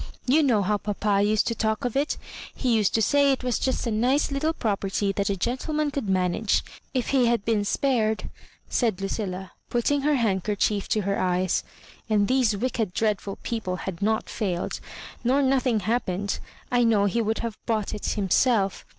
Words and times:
You 0.25 0.41
know 0.41 0.63
how 0.63 0.77
papa 0.79 1.21
used 1.23 1.45
to 1.45 1.53
talk 1.53 1.85
of 1.85 1.95
it. 1.95 2.17
He 2.55 2.75
used 2.75 2.95
to 2.95 3.03
say 3.03 3.31
it 3.31 3.43
was 3.43 3.59
just 3.59 3.85
a 3.85 3.91
nice 3.91 4.29
Httle 4.29 4.57
property 4.57 5.11
that 5.11 5.29
a 5.29 5.37
gen 5.37 5.57
tleman 5.57 5.93
could 5.93 6.09
manage. 6.09 6.63
If 6.91 7.09
he 7.09 7.27
had 7.27 7.45
been 7.45 7.63
spared," 7.63 8.27
said 8.67 8.99
Lucilla, 8.99 9.51
putting 9.69 10.01
her 10.01 10.15
handkerchief 10.15 10.87
to 10.87 11.01
her 11.01 11.19
eyes, 11.19 11.63
"and 12.09 12.27
these 12.27 12.57
wicked 12.57 12.93
dreadful 12.95 13.35
people 13.43 13.75
had 13.85 14.01
not 14.01 14.27
failed, 14.27 14.79
nor 15.23 15.43
nothing 15.43 15.81
happened, 15.81 16.39
I 16.71 16.83
know 16.83 17.05
he 17.05 17.21
would 17.21 17.37
have 17.45 17.59
bought 17.67 17.93
it 17.93 18.03
himself. 18.17 18.83